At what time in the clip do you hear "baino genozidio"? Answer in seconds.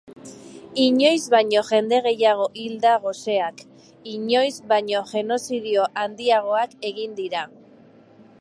4.75-5.89